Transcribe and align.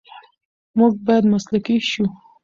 موږ 0.77 0.93
باید 1.05 1.25
مسلکي 1.33 1.77
شو. 1.89 2.05